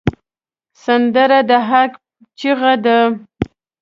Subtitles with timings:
[0.83, 1.91] سندره د حق
[2.39, 2.97] چیغه ده